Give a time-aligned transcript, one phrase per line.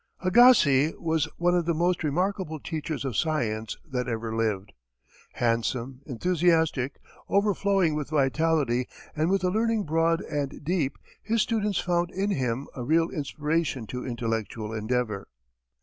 [0.25, 4.73] Agassiz was one of the most remarkable teachers of science that ever lived.
[5.33, 12.09] Handsome, enthusiastic, overflowing with vitality, and with a learning broad and deep, his students found
[12.09, 15.27] in him a real inspiration to intellectual endeavor.